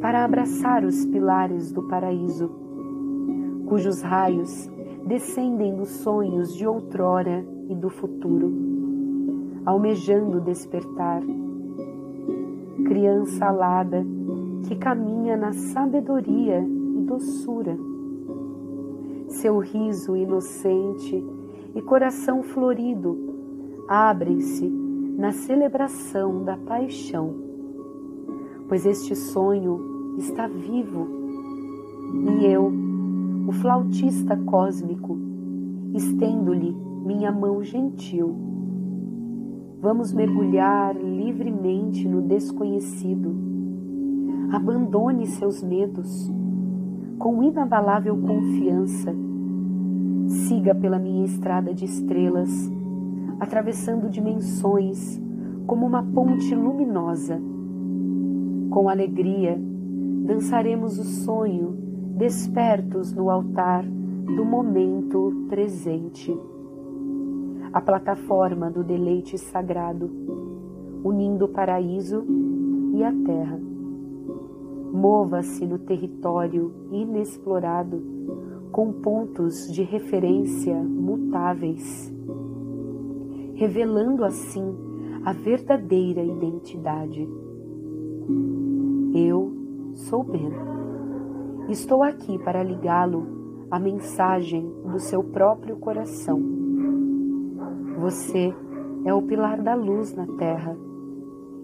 para 0.00 0.24
abraçar 0.24 0.84
os 0.84 1.04
pilares 1.06 1.72
do 1.72 1.82
paraíso, 1.88 2.50
cujos 3.66 4.02
raios 4.02 4.70
descendem 5.06 5.74
dos 5.74 5.88
sonhos 5.88 6.54
de 6.54 6.66
outrora 6.66 7.44
e 7.68 7.74
do 7.74 7.88
futuro, 7.88 8.52
almejando 9.64 10.40
despertar. 10.40 11.22
Criança 12.84 13.46
alada 13.46 14.04
que 14.66 14.76
caminha 14.76 15.36
na 15.36 15.52
sabedoria 15.52 16.60
e 16.60 17.00
doçura. 17.02 17.76
Seu 19.28 19.58
riso 19.58 20.16
inocente 20.16 21.24
e 21.74 21.82
coração 21.82 22.42
florido 22.42 23.16
abrem-se 23.88 24.77
na 25.18 25.32
celebração 25.32 26.44
da 26.44 26.56
paixão, 26.56 27.34
pois 28.68 28.86
este 28.86 29.16
sonho 29.16 30.14
está 30.16 30.46
vivo 30.46 31.08
e 32.38 32.46
eu, 32.46 32.72
o 33.48 33.52
flautista 33.52 34.36
cósmico, 34.36 35.18
estendo-lhe 35.92 36.72
minha 37.04 37.32
mão 37.32 37.64
gentil. 37.64 38.32
Vamos 39.80 40.12
mergulhar 40.12 40.94
livremente 40.94 42.06
no 42.06 42.22
desconhecido. 42.22 43.34
Abandone 44.52 45.26
seus 45.26 45.64
medos 45.64 46.30
com 47.18 47.42
inabalável 47.42 48.16
confiança. 48.16 49.12
Siga 50.28 50.76
pela 50.76 50.98
minha 50.98 51.24
estrada 51.24 51.74
de 51.74 51.84
estrelas 51.86 52.77
atravessando 53.40 54.08
dimensões 54.08 55.20
como 55.66 55.86
uma 55.86 56.02
ponte 56.02 56.54
luminosa. 56.54 57.40
Com 58.70 58.88
alegria, 58.88 59.60
dançaremos 60.24 60.98
o 60.98 61.04
sonho, 61.04 61.76
despertos 62.16 63.12
no 63.12 63.30
altar 63.30 63.84
do 63.84 64.44
momento 64.44 65.46
presente. 65.48 66.36
A 67.72 67.80
plataforma 67.80 68.70
do 68.70 68.82
deleite 68.82 69.38
sagrado, 69.38 70.10
unindo 71.04 71.44
o 71.44 71.48
paraíso 71.48 72.24
e 72.94 73.04
a 73.04 73.12
terra. 73.12 73.60
Mova-se 74.92 75.66
no 75.66 75.78
território 75.78 76.72
inexplorado 76.90 78.02
com 78.72 78.92
pontos 78.92 79.70
de 79.70 79.82
referência 79.82 80.74
mutáveis 80.74 82.17
revelando 83.58 84.24
assim 84.24 84.72
a 85.24 85.32
verdadeira 85.32 86.22
identidade. 86.22 87.28
Eu 89.12 89.52
sou 89.94 90.22
Ben. 90.22 90.52
Estou 91.68 92.04
aqui 92.04 92.38
para 92.38 92.62
ligá-lo 92.62 93.26
à 93.68 93.80
mensagem 93.80 94.72
do 94.84 95.00
seu 95.00 95.24
próprio 95.24 95.76
coração. 95.76 96.40
Você 97.98 98.54
é 99.04 99.12
o 99.12 99.22
pilar 99.22 99.60
da 99.60 99.74
luz 99.74 100.14
na 100.14 100.26
terra 100.38 100.76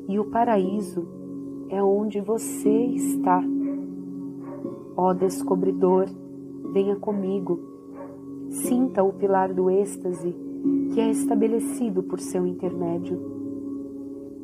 e 0.09 0.19
o 0.19 0.25
paraíso 0.25 1.07
é 1.69 1.81
onde 1.81 2.21
você 2.21 2.87
está. 2.87 3.41
Ó 4.97 5.15
descobridor, 5.15 6.07
venha 6.73 6.97
comigo. 6.97 7.61
Sinta 8.51 9.05
o 9.05 9.13
pilar 9.13 9.55
do 9.55 9.71
êxtase 9.71 10.44
que 10.95 11.01
é 11.01 11.11
estabelecido 11.11 12.05
por 12.05 12.21
seu 12.21 12.47
intermédio. 12.47 13.21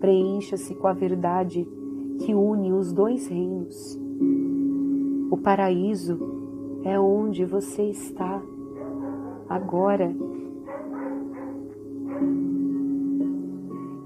Preencha-se 0.01 0.75
com 0.75 0.89
a 0.89 0.93
verdade 0.93 1.65
que 2.19 2.35
une 2.35 2.73
os 2.73 2.93
dois 2.93 3.29
reinos. 3.29 3.97
O 5.31 5.37
paraíso 5.37 6.19
é 6.83 6.99
onde 6.99 7.45
você 7.45 7.85
está 7.85 8.43
agora. 9.49 10.13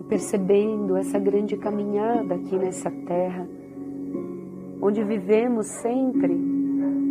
Percebendo 0.06 0.98
essa 0.98 1.18
grande 1.18 1.56
caminhada 1.56 2.34
aqui 2.34 2.56
nessa 2.56 2.90
terra, 2.90 3.48
onde 4.82 5.02
vivemos 5.02 5.66
sempre 5.66 6.38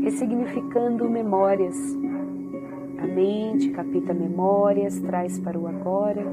ressignificando 0.04 1.10
memórias, 1.10 1.76
mente, 3.14 3.70
capta 3.70 4.14
memórias, 4.14 5.00
traz 5.00 5.40
para 5.40 5.58
o 5.58 5.68
agora 5.68 6.26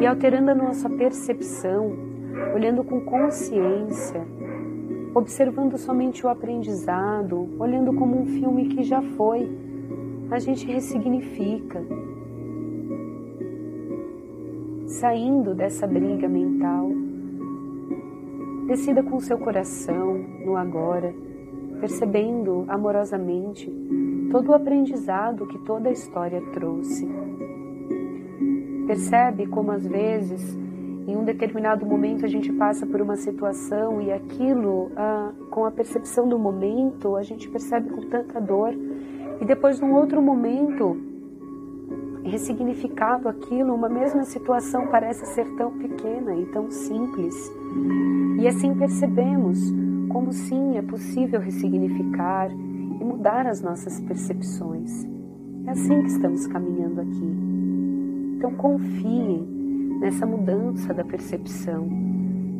e 0.00 0.06
alterando 0.06 0.50
a 0.50 0.54
nossa 0.54 0.88
percepção, 0.88 1.92
olhando 2.54 2.84
com 2.84 3.00
consciência, 3.00 4.22
observando 5.14 5.76
somente 5.76 6.24
o 6.24 6.28
aprendizado, 6.28 7.48
olhando 7.58 7.92
como 7.92 8.20
um 8.20 8.26
filme 8.26 8.66
que 8.66 8.82
já 8.82 9.02
foi, 9.02 9.50
a 10.30 10.38
gente 10.38 10.66
ressignifica, 10.66 11.82
saindo 14.86 15.54
dessa 15.54 15.86
briga 15.86 16.28
mental. 16.28 16.90
Decida 18.66 19.02
com 19.02 19.18
seu 19.18 19.36
coração 19.36 20.24
no 20.44 20.56
agora, 20.56 21.12
percebendo 21.80 22.64
amorosamente 22.68 23.68
todo 24.30 24.50
o 24.50 24.54
aprendizado 24.54 25.46
que 25.46 25.58
toda 25.58 25.88
a 25.88 25.92
história 25.92 26.40
trouxe. 26.52 27.08
Percebe 28.86 29.46
como 29.46 29.72
às 29.72 29.86
vezes, 29.86 30.56
em 31.06 31.16
um 31.16 31.24
determinado 31.24 31.84
momento, 31.84 32.24
a 32.24 32.28
gente 32.28 32.52
passa 32.52 32.86
por 32.86 33.00
uma 33.00 33.16
situação 33.16 34.00
e 34.00 34.12
aquilo, 34.12 34.90
ah, 34.96 35.32
com 35.50 35.64
a 35.64 35.70
percepção 35.70 36.28
do 36.28 36.38
momento, 36.38 37.16
a 37.16 37.22
gente 37.22 37.48
percebe 37.48 37.90
com 37.90 38.02
tanta 38.08 38.40
dor, 38.40 38.72
e 39.40 39.44
depois, 39.44 39.80
num 39.80 39.94
outro 39.94 40.20
momento, 40.22 40.96
ressignificado 42.22 43.28
aquilo, 43.28 43.74
uma 43.74 43.88
mesma 43.88 44.24
situação 44.24 44.86
parece 44.88 45.24
ser 45.34 45.46
tão 45.56 45.72
pequena 45.78 46.34
e 46.36 46.46
tão 46.46 46.70
simples. 46.70 47.34
E 48.38 48.46
assim 48.46 48.74
percebemos 48.74 49.58
como 50.08 50.32
sim 50.32 50.76
é 50.76 50.82
possível 50.82 51.40
ressignificar 51.40 52.50
e 53.00 53.04
mudar 53.04 53.46
as 53.46 53.62
nossas 53.62 53.98
percepções. 54.00 55.04
É 55.66 55.70
assim 55.70 56.02
que 56.02 56.08
estamos 56.08 56.46
caminhando 56.46 57.00
aqui. 57.00 57.36
Então 58.36 58.54
confiem 58.54 59.46
nessa 60.00 60.26
mudança 60.26 60.92
da 60.92 61.04
percepção, 61.04 61.86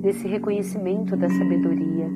nesse 0.02 0.26
reconhecimento 0.26 1.16
da 1.16 1.28
sabedoria. 1.28 2.08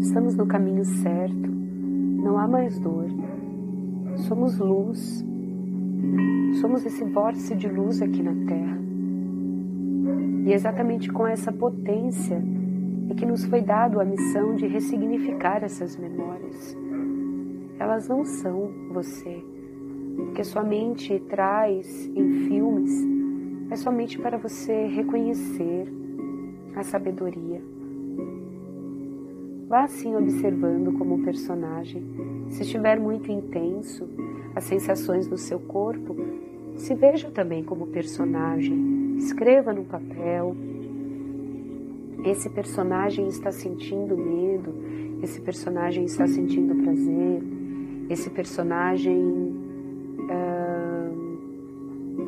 Estamos 0.00 0.34
no 0.34 0.46
caminho 0.46 0.84
certo, 0.84 1.50
não 1.50 2.38
há 2.38 2.46
mais 2.46 2.78
dor. 2.78 3.06
Somos 4.16 4.58
luz, 4.58 5.24
somos 6.60 6.84
esse 6.84 7.04
vórtice 7.04 7.54
de 7.54 7.68
luz 7.68 8.02
aqui 8.02 8.22
na 8.22 8.34
Terra. 8.46 8.78
E 10.44 10.52
exatamente 10.52 11.10
com 11.10 11.26
essa 11.26 11.52
potência 11.52 12.42
é 13.10 13.14
que 13.14 13.26
nos 13.26 13.44
foi 13.44 13.60
dado 13.60 14.00
a 14.00 14.04
missão 14.04 14.54
de 14.54 14.66
ressignificar 14.66 15.64
essas 15.64 15.96
memórias. 15.96 16.76
Elas 17.78 18.08
não 18.08 18.24
são 18.24 18.70
você. 18.90 19.42
O 20.18 20.32
que 20.32 20.44
sua 20.44 20.62
mente 20.62 21.18
traz 21.28 22.06
em 22.14 22.46
filmes 22.46 22.90
é 23.70 23.76
somente 23.76 24.18
para 24.18 24.36
você 24.36 24.86
reconhecer 24.86 25.86
a 26.74 26.82
sabedoria. 26.82 27.62
Vá 29.68 29.84
assim 29.84 30.16
observando 30.16 30.92
como 30.96 31.22
personagem. 31.22 32.02
Se 32.48 32.62
estiver 32.62 32.98
muito 32.98 33.30
intenso, 33.30 34.08
as 34.56 34.64
sensações 34.64 35.28
no 35.28 35.36
seu 35.36 35.60
corpo, 35.60 36.16
se 36.74 36.94
veja 36.94 37.30
também 37.30 37.62
como 37.62 37.86
personagem. 37.88 39.16
Escreva 39.18 39.72
no 39.72 39.84
papel, 39.84 40.56
esse 42.24 42.50
personagem 42.50 43.28
está 43.28 43.52
sentindo 43.52 44.16
medo, 44.16 44.74
esse 45.22 45.40
personagem 45.40 46.04
está 46.04 46.26
sentindo 46.26 46.74
prazer, 46.82 47.42
esse 48.10 48.30
personagem 48.30 49.16
uh, 50.18 51.08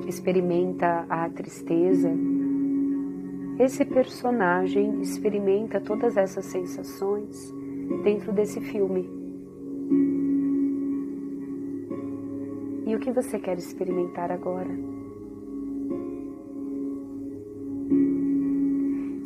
experimenta 0.08 1.06
a 1.08 1.28
tristeza. 1.28 2.10
Esse 3.58 3.84
personagem 3.84 5.00
experimenta 5.00 5.80
todas 5.80 6.16
essas 6.16 6.46
sensações 6.46 7.52
dentro 8.02 8.32
desse 8.32 8.60
filme. 8.60 9.08
E 12.86 12.94
o 12.94 12.98
que 12.98 13.12
você 13.12 13.38
quer 13.38 13.58
experimentar 13.58 14.32
agora? 14.32 14.99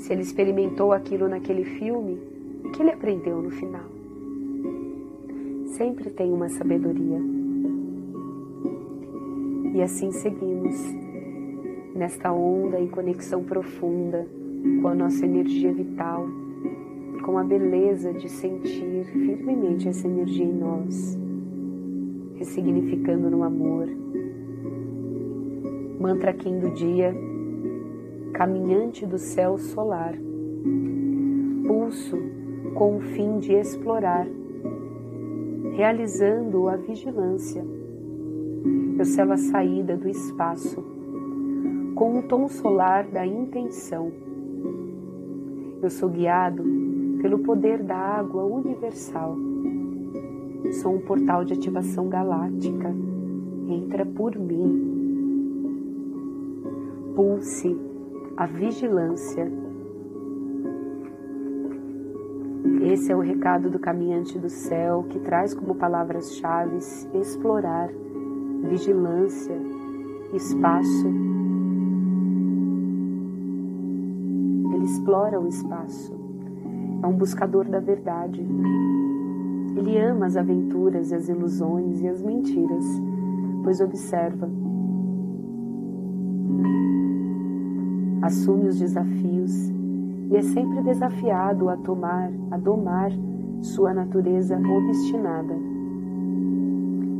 Se 0.05 0.13
ele 0.13 0.21
experimentou 0.21 0.93
aquilo 0.93 1.27
naquele 1.31 1.65
filme, 1.65 2.21
o 2.63 2.71
que 2.73 2.83
ele 2.83 2.91
aprendeu 2.91 3.41
no 3.41 3.51
final? 3.51 3.87
Sempre 5.79 6.11
tem 6.11 6.31
uma 6.31 6.51
sabedoria. 6.51 7.19
E 9.73 9.81
assim 9.81 10.13
seguimos, 10.13 10.77
nesta 11.95 12.31
onda 12.35 12.79
em 12.79 12.87
conexão 12.87 13.43
profunda 13.45 14.29
com 14.83 14.89
a 14.89 14.95
nossa 14.95 15.25
energia 15.25 15.73
vital, 15.73 16.29
com 17.25 17.39
a 17.39 17.43
beleza 17.43 18.13
de 18.13 18.29
sentir 18.29 19.07
firmemente 19.07 19.89
essa 19.89 20.07
energia 20.07 20.45
em 20.45 20.53
nós, 20.53 21.19
ressignificando 22.35 23.31
no 23.31 23.43
amor. 23.43 23.89
Mantra 25.99 26.35
Kim 26.35 26.59
do 26.59 26.69
dia 26.75 27.17
caminhante 28.35 29.07
do 29.07 29.17
céu 29.17 29.57
solar, 29.57 30.13
pulso 31.65 32.19
com 32.75 32.97
o 32.97 33.01
fim 33.01 33.39
de 33.39 33.53
explorar, 33.53 34.27
realizando 35.77 36.69
a 36.69 36.75
vigilância. 36.75 37.65
Eu 38.99 39.05
selo 39.05 39.33
a 39.33 39.37
saída 39.37 39.97
do 39.97 40.09
espaço 40.09 40.83
com 41.95 42.19
o 42.19 42.23
tom 42.25 42.49
solar 42.49 43.07
da 43.07 43.25
intenção. 43.25 44.11
Eu 45.81 45.89
sou 45.89 46.09
guiado 46.09 46.65
pelo 47.23 47.39
poder 47.39 47.85
da 47.85 47.97
água 47.97 48.45
universal. 48.45 49.37
Sou 50.83 50.97
um 50.97 51.01
portal 51.01 51.45
de 51.45 51.53
ativação 51.53 52.09
galáctica. 52.09 52.93
Entra 53.69 54.05
por 54.05 54.35
mim. 54.37 54.93
Pulse 57.15 57.94
a 58.37 58.47
vigilância. 58.47 59.51
Esse 62.83 63.13
é 63.13 63.17
o 63.17 63.21
recado 63.21 63.71
do 63.71 63.79
caminhante 63.79 64.39
do 64.39 64.49
céu 64.49 65.05
que 65.09 65.19
traz 65.21 65.55
como 65.55 65.75
palavras-chave 65.75 66.77
explorar, 67.15 67.89
vigilância, 68.65 69.55
espaço. 70.33 71.07
Ele 74.75 74.85
explora 74.85 75.41
o 75.41 75.47
espaço. 75.47 76.13
É 77.03 77.07
um 77.07 77.17
buscador 77.17 77.69
da 77.69 77.79
verdade. 77.79 78.45
Ele 79.77 79.99
ama 79.99 80.27
as 80.27 80.37
aventuras 80.37 81.11
e 81.11 81.15
as 81.15 81.29
ilusões 81.29 82.01
e 82.01 82.09
as 82.09 82.23
mentiras, 82.23 82.85
pois 83.63 83.81
observa 83.81 84.49
assume 88.25 88.69
os 88.69 88.79
desafios 88.79 89.69
e 90.31 90.37
é 90.37 90.41
sempre 90.41 90.83
desafiado 90.83 91.69
a 91.69 91.77
tomar, 91.77 92.33
a 92.51 92.57
domar 92.57 93.13
sua 93.61 93.93
natureza 93.93 94.57
obstinada. 94.57 95.55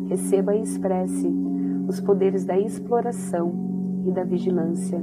Receba 0.09 0.55
e 0.55 0.63
expresse 0.63 1.31
os 1.87 2.01
poderes 2.01 2.47
da 2.47 2.59
exploração 2.59 3.53
e 4.07 4.11
da 4.11 4.25
vigilância. 4.25 4.99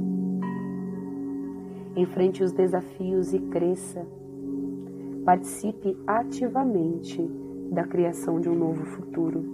Enfrente 1.94 2.42
os 2.42 2.50
desafios 2.50 3.32
e 3.32 3.38
cresça. 3.38 4.04
Participe 5.24 5.96
ativamente 6.04 7.22
da 7.70 7.84
criação 7.84 8.40
de 8.40 8.48
um 8.48 8.56
novo 8.56 8.84
futuro. 8.86 9.44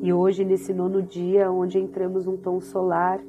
E 0.00 0.12
hoje, 0.12 0.44
nesse 0.44 0.72
nono 0.72 1.02
dia, 1.02 1.50
onde 1.50 1.78
entramos 1.78 2.26
num 2.26 2.36
tom 2.36 2.60
solar 2.60 3.20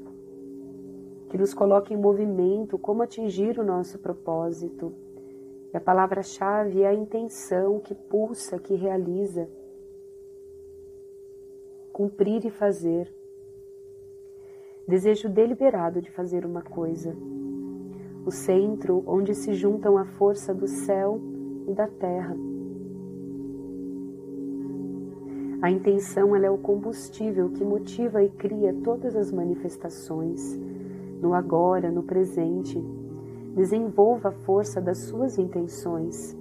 que 1.32 1.38
nos 1.38 1.54
coloca 1.54 1.94
em 1.94 1.98
movimento 1.98 2.78
como 2.78 3.02
atingir 3.02 3.58
o 3.58 3.64
nosso 3.64 3.98
propósito. 3.98 4.94
E 5.74 5.78
a 5.78 5.80
palavra-chave 5.80 6.82
é 6.82 6.88
a 6.88 6.94
intenção 6.94 7.80
que 7.80 7.96
pulsa, 7.96 8.60
que 8.60 8.76
realiza. 8.76 9.48
Cumprir 11.94 12.46
e 12.46 12.50
fazer. 12.50 13.10
Desejo 14.86 15.30
deliberado 15.30 16.02
de 16.02 16.12
fazer 16.12 16.46
uma 16.46 16.62
coisa. 16.62 17.16
O 18.26 18.32
centro 18.32 19.02
onde 19.08 19.34
se 19.34 19.54
juntam 19.54 19.98
a 19.98 20.04
força 20.04 20.54
do 20.54 20.68
céu 20.68 21.22
e 21.66 21.74
da 21.74 21.88
terra. 21.88 22.36
A 25.62 25.72
intenção 25.72 26.36
é 26.36 26.52
o 26.52 26.58
combustível 26.58 27.50
que 27.52 27.64
motiva 27.64 28.22
e 28.22 28.28
cria 28.28 28.74
todas 28.84 29.16
as 29.16 29.32
manifestações 29.32 30.60
no 31.22 31.34
agora, 31.34 31.92
no 31.92 32.04
presente. 32.04 32.84
Desenvolva 33.56 34.30
a 34.30 34.32
força 34.32 34.82
das 34.82 34.98
suas 35.06 35.38
intenções, 35.38 36.36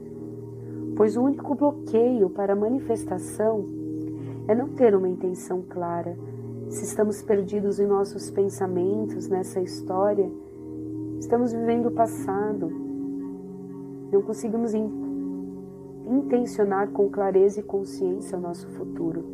pois 0.96 1.16
o 1.16 1.22
único 1.22 1.54
bloqueio 1.54 2.30
para 2.30 2.52
a 2.52 2.56
manifestação 2.56 3.64
é 4.48 4.54
não 4.54 4.68
ter 4.68 4.94
uma 4.94 5.08
intenção 5.08 5.62
clara. 5.68 6.16
Se 6.68 6.84
estamos 6.84 7.20
perdidos 7.20 7.80
em 7.80 7.86
nossos 7.86 8.30
pensamentos 8.30 9.28
nessa 9.28 9.60
história, 9.60 10.30
estamos 11.18 11.52
vivendo 11.52 11.86
o 11.86 11.92
passado. 11.92 12.70
Não 14.10 14.22
conseguimos 14.22 14.72
in 14.74 15.10
intencionar 16.06 16.88
com 16.88 17.08
clareza 17.08 17.60
e 17.60 17.62
consciência 17.62 18.36
o 18.36 18.40
nosso 18.40 18.68
futuro. 18.70 19.24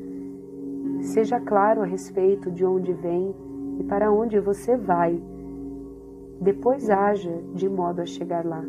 Seja 1.01 1.41
claro 1.41 1.83
a 1.83 1.87
respeito 1.87 2.51
de 2.51 2.67
onde 2.67 2.93
vem 2.93 3.35
e 3.79 3.85
para 3.85 4.13
onde 4.13 4.39
você 4.39 4.77
vai. 4.77 5.19
Depois 6.41 6.91
haja 6.91 7.43
de 7.55 7.69
modo 7.69 8.03
a 8.03 8.07
chegar 8.07 8.45
lá. 8.45 8.63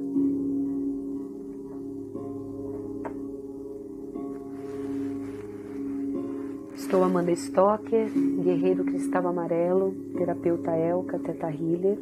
Estou 6.73 7.03
Amanda 7.03 7.31
Stocker, 7.31 8.09
guerreiro 8.41 8.85
cristal 8.85 9.27
amarelo, 9.27 9.93
terapeuta 10.17 10.71
Elka, 10.71 11.19
teta 11.19 11.51
healer. 11.51 11.97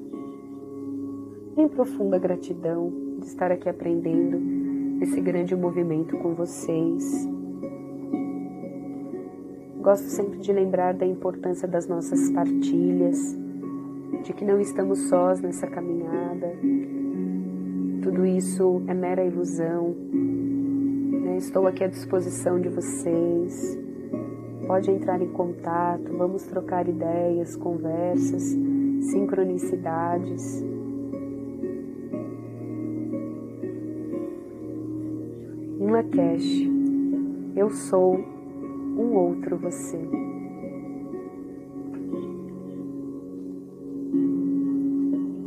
Em 1.58 1.68
profunda 1.68 2.20
gratidão 2.20 2.92
de 3.20 3.26
estar 3.26 3.52
aqui 3.52 3.68
aprendendo 3.68 5.02
esse 5.02 5.20
grande 5.20 5.56
movimento 5.56 6.16
com 6.18 6.36
vocês. 6.36 7.28
Gosto 9.82 10.08
sempre 10.10 10.40
de 10.40 10.52
lembrar 10.54 10.94
da 10.94 11.06
importância 11.06 11.68
das 11.68 11.88
nossas 11.88 12.30
partilhas, 12.32 13.38
de 14.26 14.34
que 14.34 14.44
não 14.44 14.60
estamos 14.60 15.08
sós 15.08 15.40
nessa 15.40 15.68
caminhada. 15.68 16.52
Tudo 18.04 18.26
isso 18.26 18.84
é 18.88 18.94
mera 18.94 19.24
ilusão. 19.24 19.96
Né? 20.12 21.38
Estou 21.38 21.66
aqui 21.66 21.86
à 21.86 21.88
disposição 21.88 22.60
de 22.60 22.68
vocês 22.68 23.86
Pode 24.68 24.90
entrar 24.90 25.22
em 25.22 25.28
contato, 25.28 26.18
vamos 26.18 26.44
trocar 26.44 26.90
ideias, 26.90 27.56
conversas, 27.56 28.42
sincronicidades. 29.12 30.64
Lakesh, 35.80 36.68
eu 37.56 37.70
sou 37.70 38.16
um 38.98 39.14
outro 39.14 39.56
você. 39.58 40.25